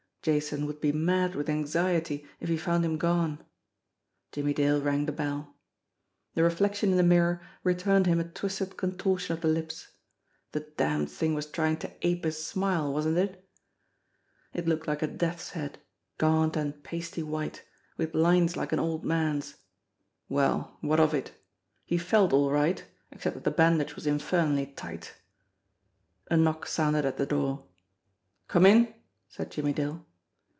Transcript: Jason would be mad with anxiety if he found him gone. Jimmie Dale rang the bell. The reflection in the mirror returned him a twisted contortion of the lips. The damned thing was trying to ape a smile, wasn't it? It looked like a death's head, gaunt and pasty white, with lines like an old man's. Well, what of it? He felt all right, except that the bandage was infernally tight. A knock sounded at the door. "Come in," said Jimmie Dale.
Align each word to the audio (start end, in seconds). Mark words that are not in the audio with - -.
Jason 0.23 0.67
would 0.67 0.79
be 0.79 0.91
mad 0.91 1.33
with 1.33 1.49
anxiety 1.49 2.23
if 2.39 2.47
he 2.47 2.55
found 2.55 2.85
him 2.85 2.95
gone. 2.95 3.43
Jimmie 4.31 4.53
Dale 4.53 4.79
rang 4.79 5.07
the 5.07 5.11
bell. 5.11 5.55
The 6.35 6.43
reflection 6.43 6.91
in 6.91 6.97
the 6.97 7.01
mirror 7.01 7.41
returned 7.63 8.05
him 8.05 8.19
a 8.19 8.23
twisted 8.23 8.77
contortion 8.77 9.33
of 9.35 9.41
the 9.41 9.47
lips. 9.47 9.87
The 10.51 10.59
damned 10.59 11.09
thing 11.09 11.33
was 11.33 11.47
trying 11.47 11.77
to 11.77 11.91
ape 12.05 12.23
a 12.23 12.31
smile, 12.31 12.93
wasn't 12.93 13.17
it? 13.17 13.49
It 14.53 14.67
looked 14.67 14.85
like 14.85 15.01
a 15.01 15.07
death's 15.07 15.49
head, 15.53 15.79
gaunt 16.19 16.55
and 16.55 16.83
pasty 16.83 17.23
white, 17.23 17.63
with 17.97 18.13
lines 18.13 18.55
like 18.55 18.71
an 18.71 18.79
old 18.79 19.03
man's. 19.03 19.55
Well, 20.29 20.77
what 20.81 20.99
of 20.99 21.15
it? 21.15 21.31
He 21.83 21.97
felt 21.97 22.31
all 22.31 22.51
right, 22.51 22.85
except 23.11 23.33
that 23.33 23.43
the 23.43 23.49
bandage 23.49 23.95
was 23.95 24.05
infernally 24.05 24.67
tight. 24.67 25.15
A 26.29 26.37
knock 26.37 26.67
sounded 26.67 27.05
at 27.05 27.17
the 27.17 27.25
door. 27.25 27.65
"Come 28.47 28.67
in," 28.67 28.93
said 29.27 29.49
Jimmie 29.49 29.73
Dale. 29.73 30.05